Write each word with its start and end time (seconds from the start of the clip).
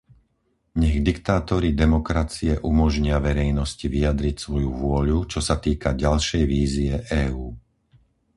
Nech 0.81 0.97
diktátori 1.09 1.69
demokracie 1.83 2.53
umožnia 2.71 3.17
verejnosti 3.29 3.85
vyjadriť 3.95 4.35
svoju 4.45 4.69
vôľu, 4.83 5.17
čo 5.31 5.39
sa 5.47 5.55
týka 5.65 5.89
ďalšej 6.03 6.43
vízie 6.53 6.93
EÚ. 7.23 7.45